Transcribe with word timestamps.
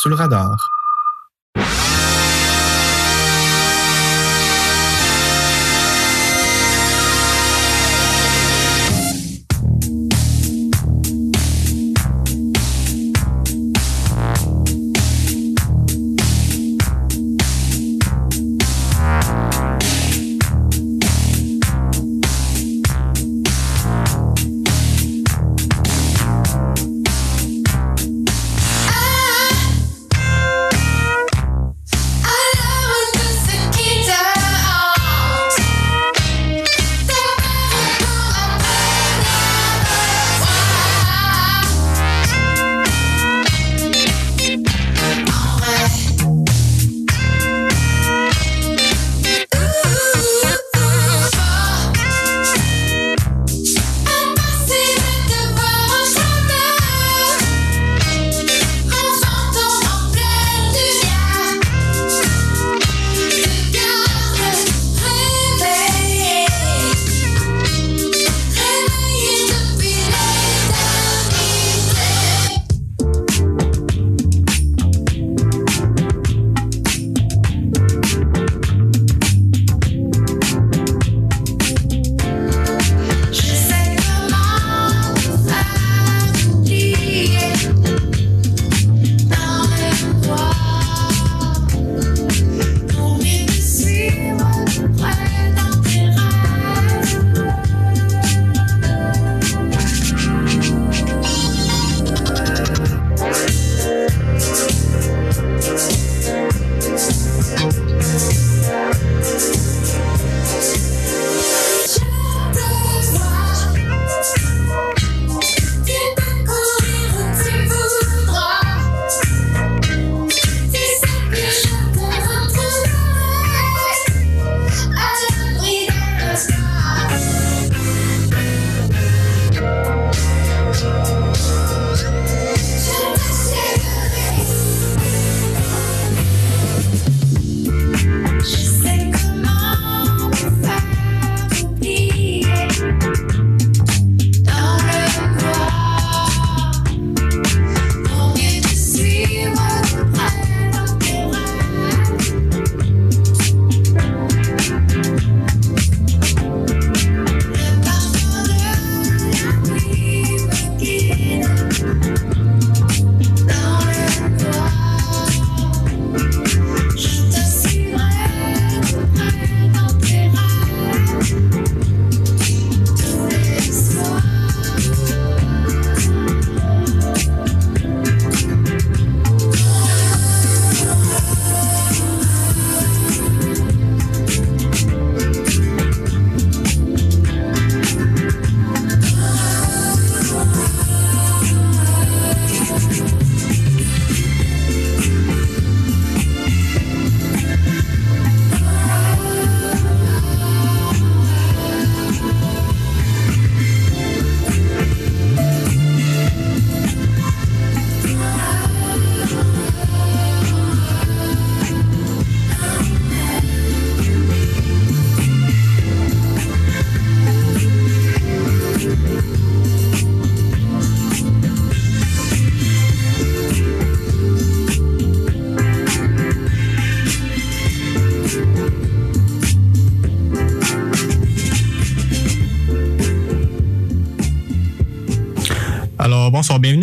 Sous 0.00 0.08
le 0.08 0.14
radar. 0.14 0.56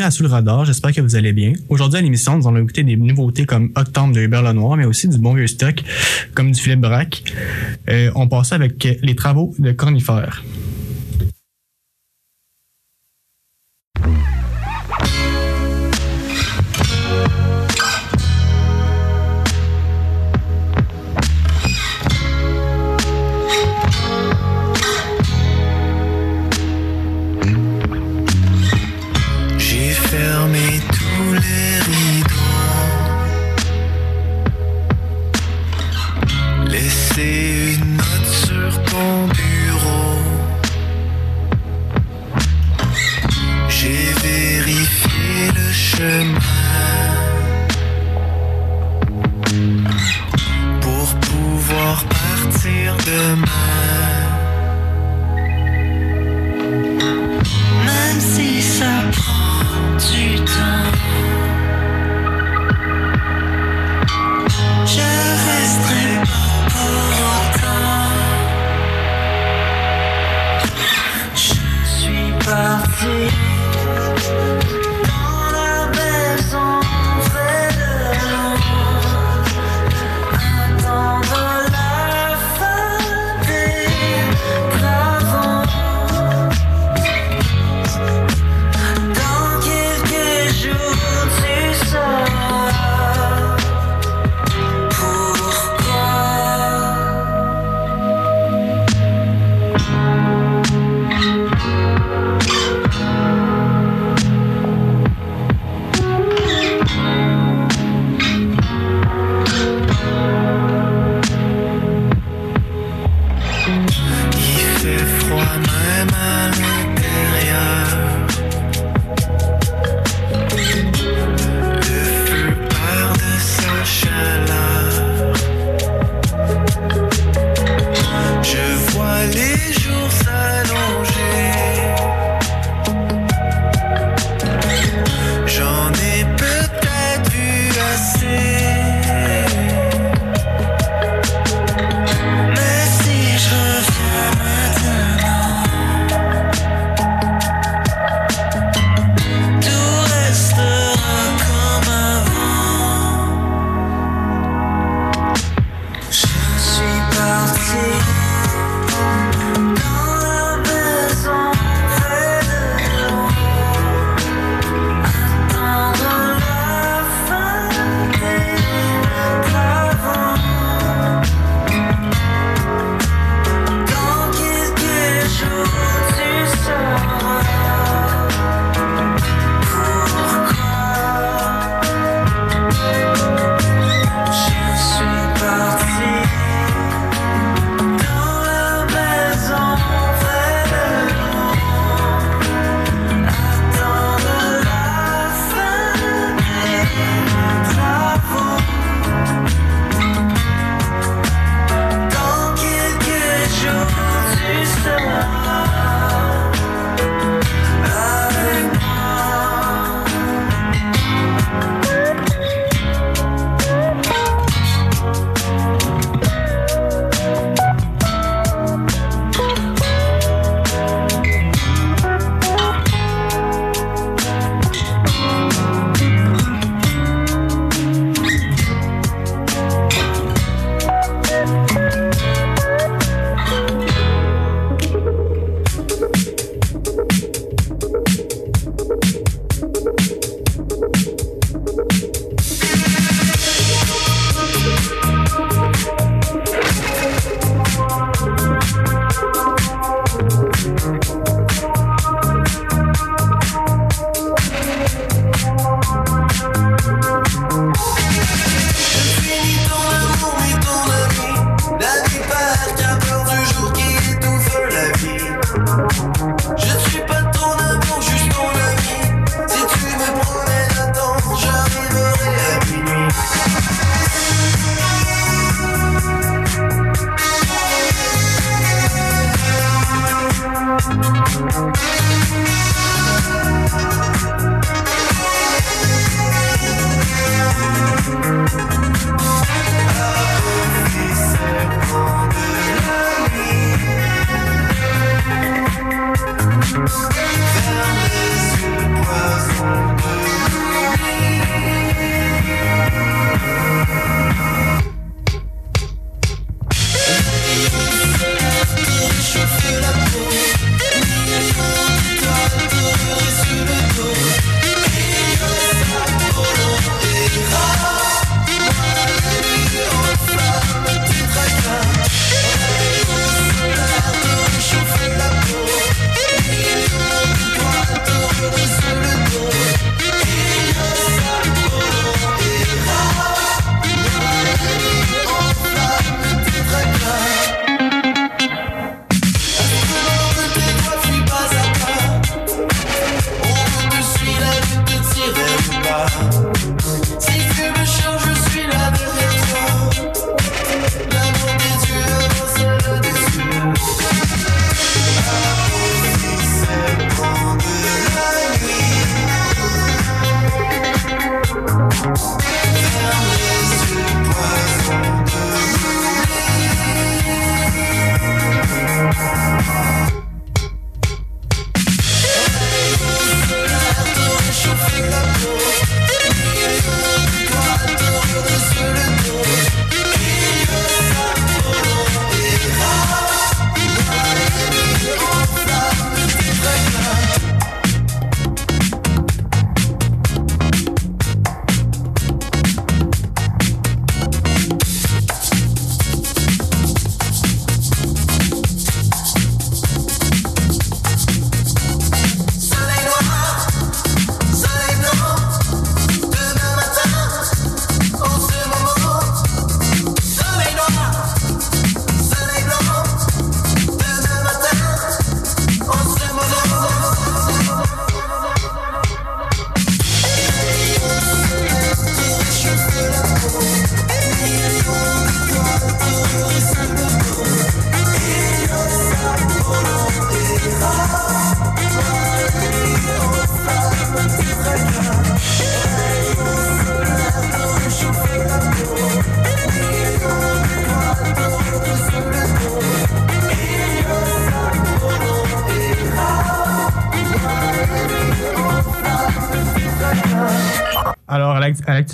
À 0.08 0.12
Sous 0.12 0.24
le 0.24 0.30
radar. 0.30 0.64
J'espère 0.64 0.94
que 0.94 1.02
vous 1.02 1.18
allez 1.18 1.34
bien. 1.34 1.52
Aujourd'hui, 1.68 2.00
à 2.00 2.02
l'émission, 2.02 2.38
nous 2.38 2.48
allons 2.48 2.64
écouter 2.64 2.84
des 2.84 2.96
nouveautés 2.96 3.46
comme 3.46 3.72
Octobre 3.76 4.14
de 4.14 4.22
Hubert 4.22 4.42
Lenoir, 4.42 4.78
mais 4.78 4.86
aussi 4.86 5.10
du 5.10 5.18
bon 5.18 5.34
vieux 5.34 5.48
stock, 5.48 5.84
comme 6.34 6.54
du 6.54 6.62
Philippe 6.62 6.80
Braque. 6.80 7.24
Euh, 7.90 8.10
on 8.16 8.30
passe 8.30 8.54
avec 8.54 8.88
les 9.02 9.16
travaux 9.16 9.54
de 9.60 9.74
Cornifère. 9.74 10.46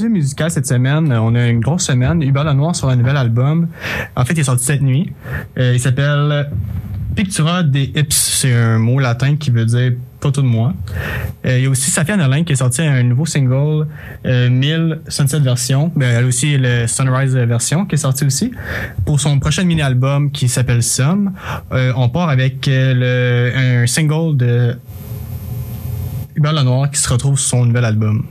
L'activité 0.04 0.10
musicale 0.10 0.52
cette 0.52 0.68
semaine, 0.68 1.12
euh, 1.12 1.22
on 1.22 1.36
a 1.36 1.48
une 1.48 1.60
grosse 1.60 1.86
semaine. 1.86 2.22
Hubert 2.22 2.44
Lenoir 2.44 2.76
sur 2.76 2.90
un 2.90 2.96
nouvel 2.96 3.18
album. 3.18 3.68
En 4.16 4.26
fait, 4.26 4.34
il 4.34 4.40
est 4.40 4.44
sorti 4.44 4.66
cette 4.66 4.82
nuit. 4.82 5.12
Euh, 5.58 5.74
il 5.74 5.80
s'appelle 5.80 6.50
Pictura 7.16 7.64
des 7.64 7.92
Hips. 7.96 8.14
C'est 8.14 8.54
un 8.54 8.80
mot 8.80 9.00
latin 9.00 9.36
qui 9.36 9.52
veut 9.52 9.66
dire 9.66 9.94
photo 10.22 10.42
de 10.42 10.48
moi. 10.48 10.74
Euh, 11.46 11.58
il 11.58 11.64
y 11.64 11.68
a 11.68 11.70
aussi 11.70 11.92
Safia 11.92 12.16
Nolin 12.18 12.44
qui 12.44 12.54
a 12.54 12.56
sorti 12.56 12.82
un 12.82 13.04
nouveau 13.04 13.26
single, 13.26 13.88
euh, 14.26 14.50
1000 14.50 15.02
Sunset 15.08 15.40
version. 15.40 15.92
Ben, 15.96 16.18
elle 16.18 16.26
aussi 16.26 16.58
le 16.58 16.88
Sunrise 16.88 17.36
version 17.36 17.86
qui 17.86 17.96
est 17.96 17.98
sorti 17.98 18.26
aussi. 18.26 18.52
Pour 19.06 19.20
son 19.20 19.40
prochain 19.40 19.64
mini-album 19.64 20.32
qui 20.32 20.48
s'appelle 20.48 20.84
Some, 20.84 21.34
euh, 21.72 21.94
on 21.96 22.10
part 22.10 22.30
avec 22.30 22.68
le, 22.68 23.52
un 23.84 23.88
single 23.88 24.38
de 24.38 24.78
Hubert 26.36 26.54
Lenoir 26.54 26.90
qui 26.90 27.00
se 27.00 27.10
retrouve 27.10 27.38
sur 27.38 27.50
son 27.50 27.66
nouvel 27.66 27.86
album. 27.86 28.26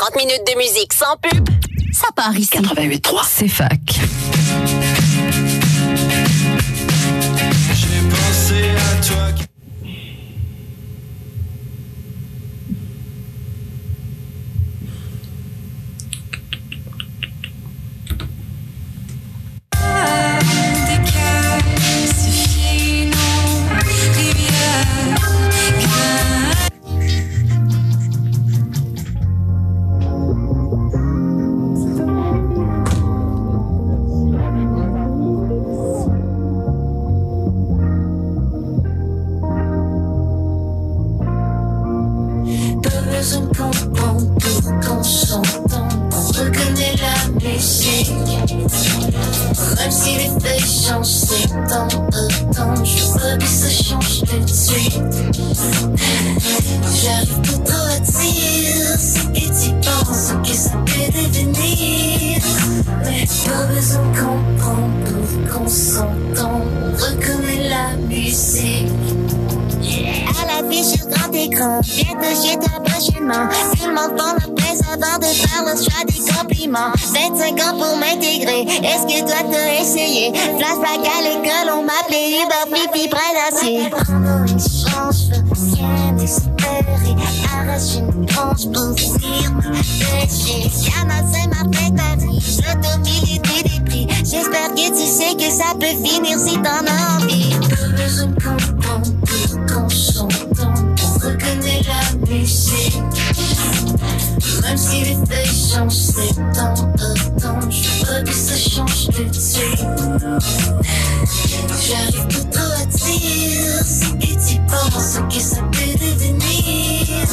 30 0.00 0.16
minutes 0.16 0.46
de 0.46 0.56
musique 0.56 0.94
sans 0.94 1.14
pub. 1.18 1.46
Ça 1.92 2.08
part 2.16 2.34
ici. 2.34 2.48
88.3. 2.52 3.20
C'est 3.28 3.48
fac. 3.48 3.78
J'ai 7.74 8.08
pensé 8.08 8.70
à 8.78 9.04
toi. 9.06 9.49
Prendre 83.88 84.50
une 84.50 84.58
chance, 84.58 85.30
je 85.32 85.40
veux 85.40 85.74
rien 85.74 86.18
espérer. 86.18 87.16
Arrache 87.52 87.96
une 87.96 88.26
branche 88.26 88.66
pour 88.72 88.94
dire 88.94 89.52
péché. 89.62 90.70
Canassin 90.84 91.48
m'a 91.48 91.64
fait 91.76 91.90
ta 91.94 92.16
vie, 92.16 92.40
l'automilité 92.66 93.62
des 93.62 93.80
prix. 93.84 94.06
J'espère 94.18 94.74
que 94.74 94.88
tu 94.88 95.06
sais 95.06 95.34
que 95.34 95.50
ça 95.50 95.72
peut 95.74 95.96
finir 96.04 96.38
si 96.38 96.54
t'en 96.56 96.84
as 96.86 97.22
envie. 97.22 97.54
Pas 97.68 98.02
besoin 98.02 98.26
de 98.26 98.34
comprendre 98.34 99.10
pour 99.24 99.74
qu'on 99.74 99.88
s'entend. 99.88 100.74
On 101.02 101.18
reconnaît 101.18 101.82
la 101.86 102.02
musique. 102.28 103.29
Même 104.62 104.76
si 104.76 105.00
les 105.04 105.14
feuilles 105.14 105.46
changent, 105.46 105.92
c'est 105.92 106.34
temps 106.52 106.74
autant. 106.74 107.70
Je 107.70 108.04
veux 108.04 108.22
que 108.22 108.32
ça 108.32 108.56
change 108.56 109.06
tout 109.06 109.24
de 109.24 109.34
suite. 109.34 109.84
J'arrive 111.86 112.26
pas 112.26 112.58
trop 112.58 112.72
à 112.72 112.86
dire 112.86 113.84
ce 113.84 114.06
que 114.12 114.32
tu 114.48 114.60
penses, 114.68 115.14
ce 115.14 115.20
que 115.34 115.42
ça 115.42 115.62
peut 115.72 115.94
devenir. 115.98 117.26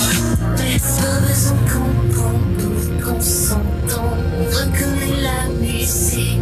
Mais 0.58 0.78
pas 0.80 1.20
besoin 1.28 1.58
de 1.58 1.68
comprendre 1.74 2.48
pour 2.58 3.14
qu'on 3.14 3.22
s'entend. 3.22 4.14
On 4.40 4.44
reconnaît 4.46 5.22
la 5.22 5.48
musique. 5.60 6.40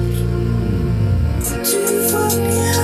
Tu 1.63 1.75
vois 2.09 2.29
Quoi 2.29 2.74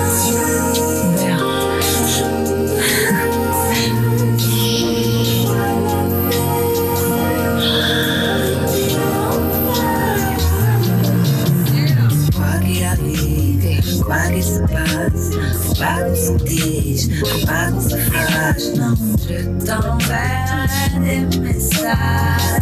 qu'on 15.82 16.16
se 16.16 16.44
tige, 16.44 17.08
pas 17.46 17.72
qu'on 17.72 17.82
se 17.82 17.98
fâche, 17.98 18.76
non. 18.78 18.96
Je 19.28 19.66
t'enverrai 19.66 21.30
des 21.30 21.40
messages. 21.40 22.62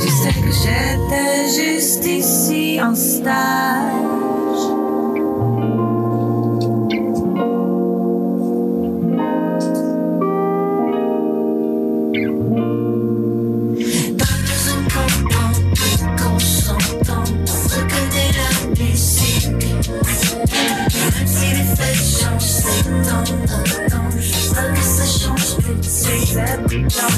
Tu 0.00 0.08
sais 0.08 0.34
que 0.40 0.52
j'étais 0.62 1.42
juste 1.56 2.04
ici 2.06 2.80
en 2.82 2.94
stage. 2.94 4.41
Pas 26.88 27.08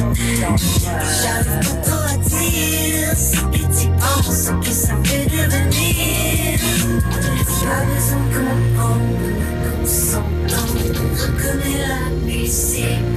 trop 1.82 2.04
à 2.04 2.16
dire 2.16 3.16
ce 3.16 3.36
que 3.36 3.62
tu 3.80 3.88
penses, 3.98 4.46
ce 4.46 4.50
que 4.50 4.72
ça 4.74 4.94
peut 4.94 5.24
devenir. 5.30 6.58
Pas 7.64 7.84
besoin 7.84 8.20
de 8.20 8.34
comprendre 8.34 9.12
pour 9.24 9.80
qu'on 9.80 9.86
s'entend. 9.86 10.68
On 10.94 11.08
reconnaît 11.14 11.82
la 11.88 12.00
musique. 12.26 13.13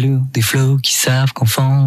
des 0.00 0.42
flots 0.42 0.78
qui 0.78 0.94
savent 0.94 1.32
qu'enfant 1.32 1.77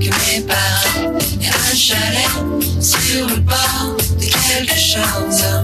que 0.00 0.10
mes 0.26 0.40
parents 0.42 1.18
et 1.40 1.48
un 1.48 1.74
chalet 1.74 2.28
sur 2.80 3.26
le 3.26 3.36
bord 3.36 3.96
de 4.18 4.24
quelque 4.24 4.78
chose. 4.78 5.55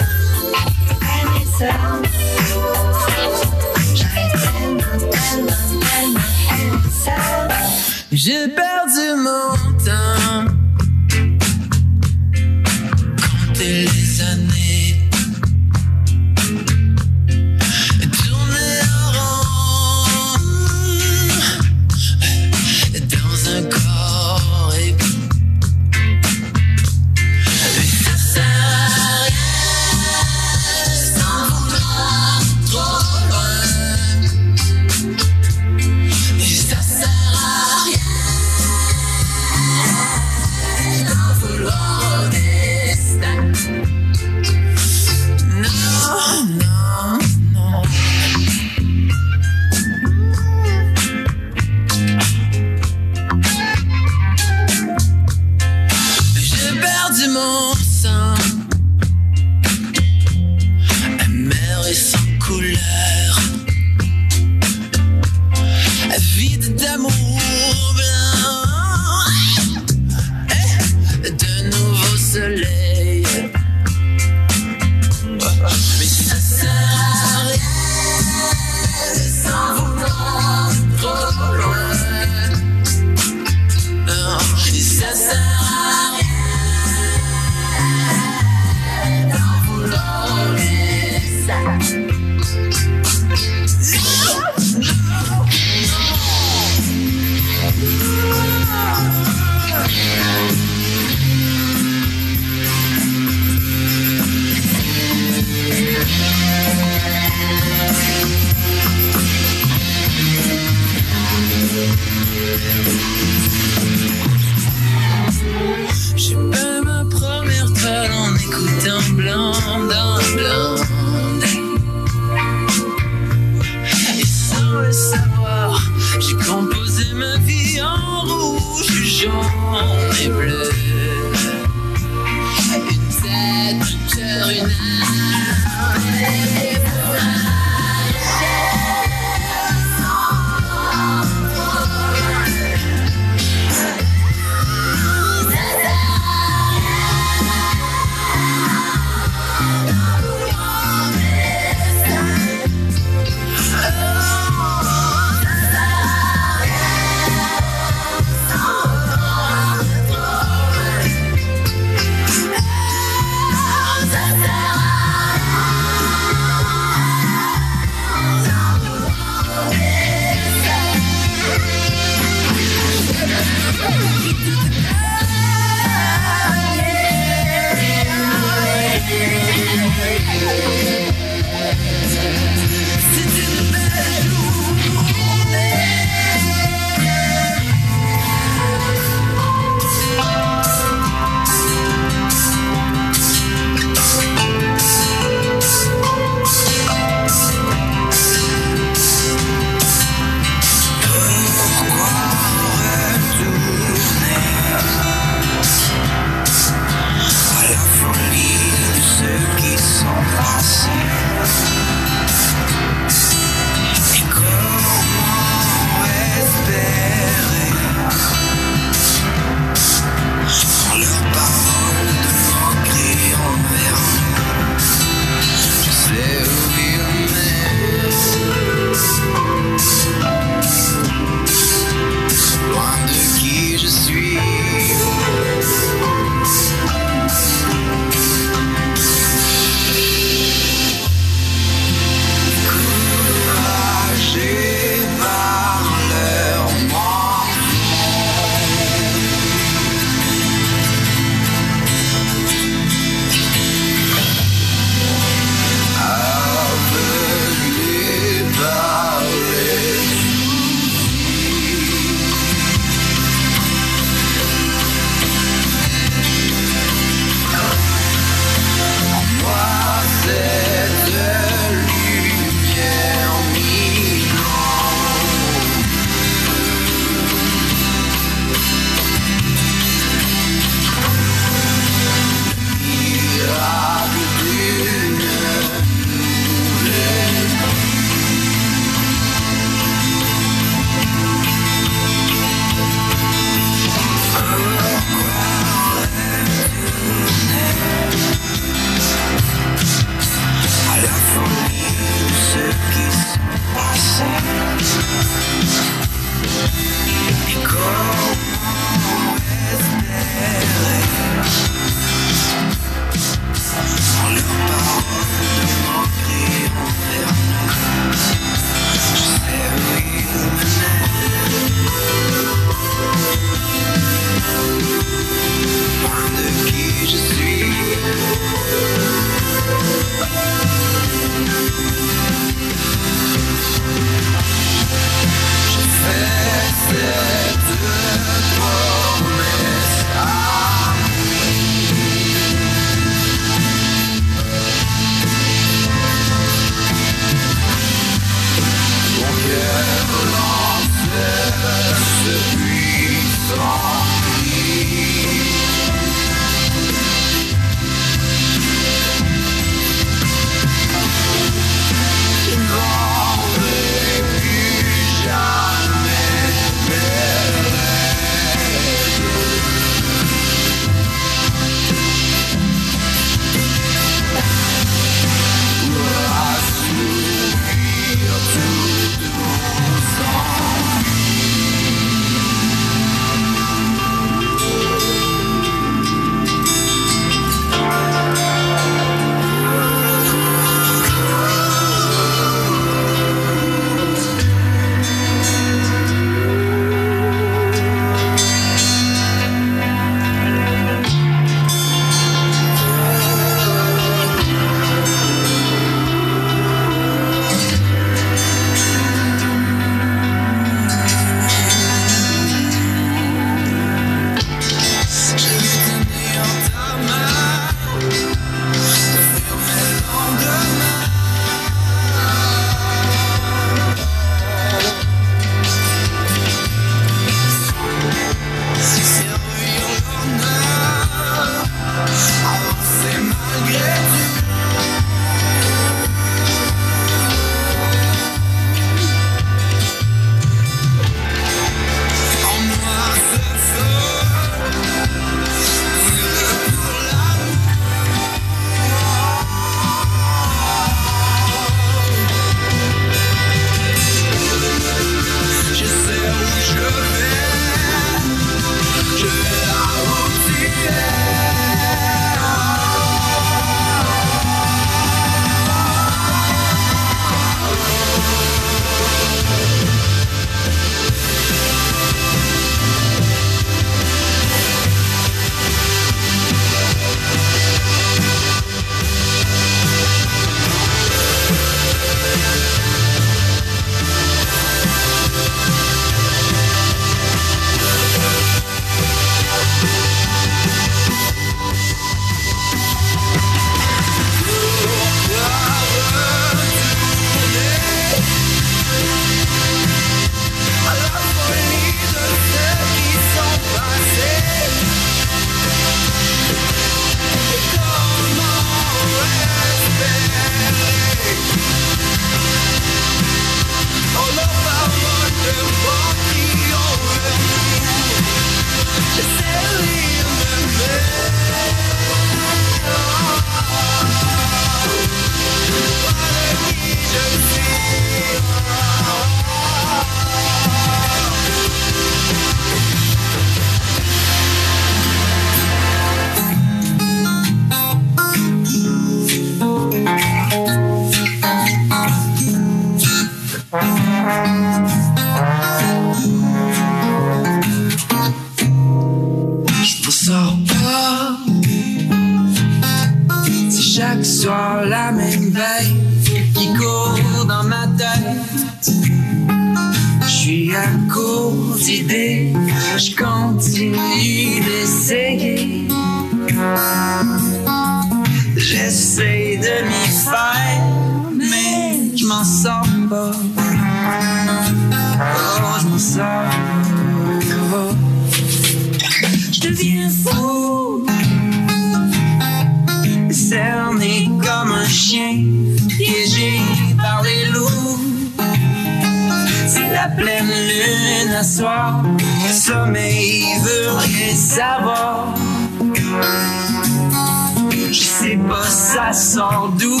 sort 599.14 599.70
d'où, 599.78 600.00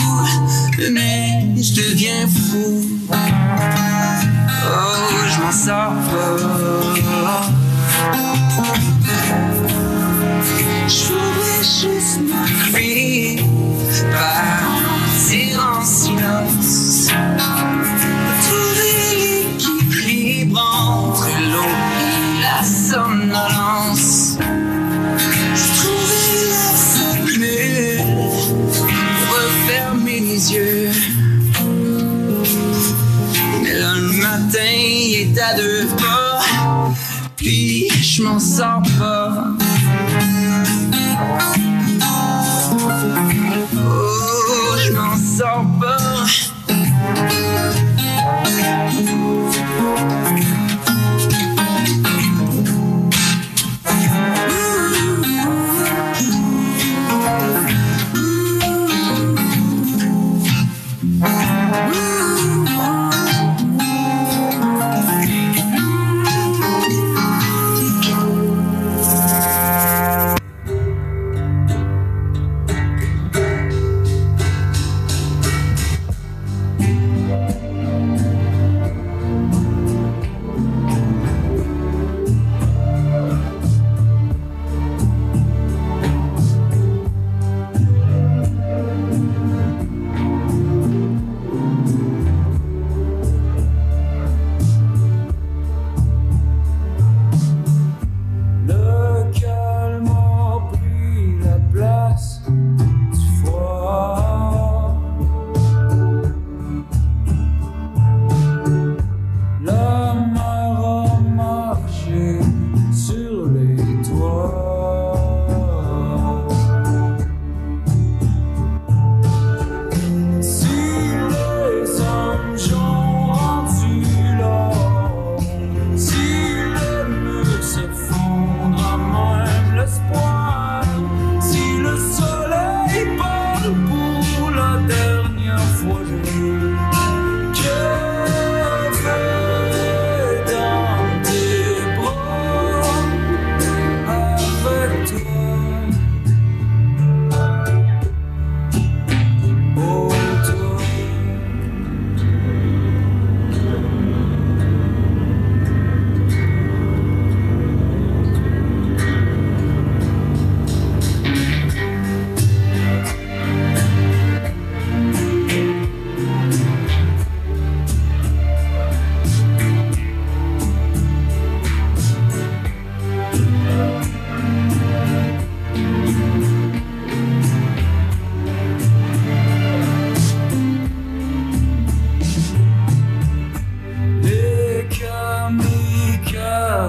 mais 0.90 1.46
je 1.56 1.74
deviens 1.74 2.26
fou. 2.26 2.82
Oh, 3.10 3.16
je 5.28 5.40
m'en 5.40 5.52
sors. 5.52 5.92
Je 10.88 11.04
voudrais 11.06 11.62
juste 11.62 12.20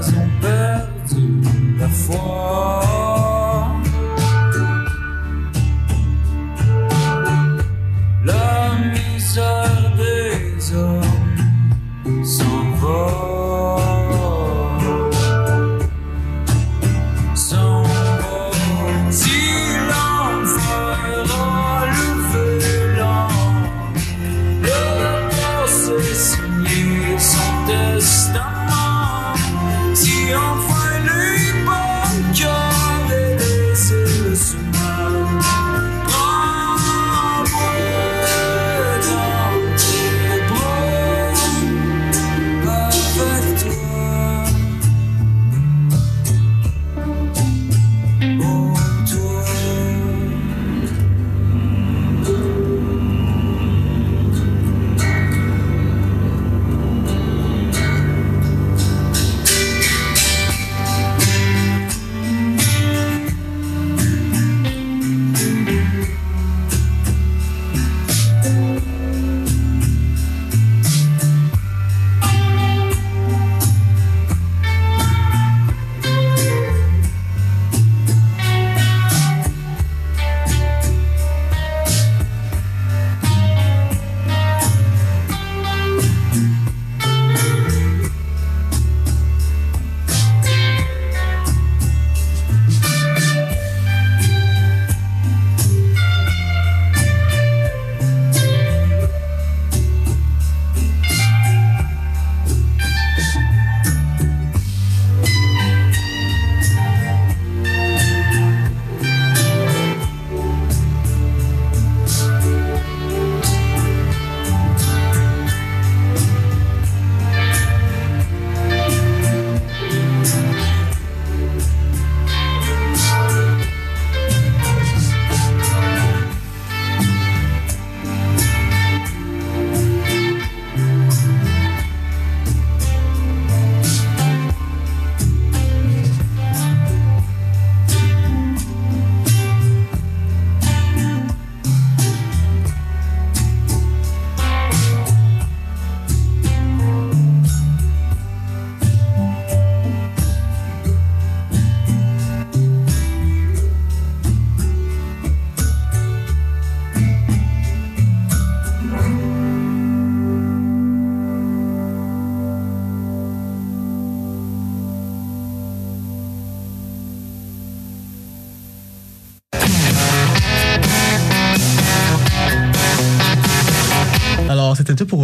ont 0.02 0.30
perdu 0.42 1.42
la 1.80 1.88
foi. 1.88 2.85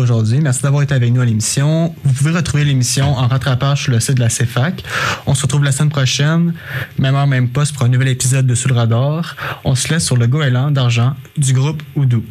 Aujourd'hui. 0.02 0.40
Merci 0.42 0.62
d'avoir 0.64 0.84
été 0.84 0.94
avec 0.94 1.14
nous 1.14 1.22
à 1.22 1.26
l'émission. 1.26 1.96
Vous 2.04 2.14
pouvez 2.14 2.32
retrouver 2.32 2.66
l'émission 2.66 3.14
en 3.14 3.28
rattrapage 3.28 3.84
sur 3.84 3.92
le 3.92 4.00
site 4.00 4.16
de 4.16 4.20
la 4.22 4.30
CFAC. 4.30 4.84
On 5.26 5.34
se 5.34 5.44
retrouve 5.44 5.64
la 5.64 5.72
semaine 5.72 5.90
prochaine, 5.90 6.54
même 7.00 7.16
heure, 7.16 7.28
même 7.28 7.50
poste, 7.50 7.76
pour 7.76 7.86
un 7.86 7.90
nouvel 7.90 8.10
épisode 8.10 8.46
de 8.46 8.56
Sous 8.56 8.68
le 8.68 8.76
radar. 8.76 9.36
On 9.64 9.76
se 9.76 9.90
laisse 9.90 10.06
sur 10.06 10.18
le 10.18 10.28
goéland 10.28 10.72
d'argent 10.72 11.16
du 11.38 11.54
groupe 11.54 11.82
Oudou. 11.96 12.24